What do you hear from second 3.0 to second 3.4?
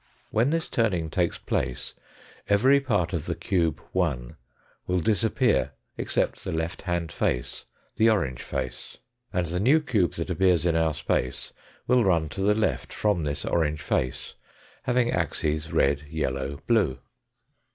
of the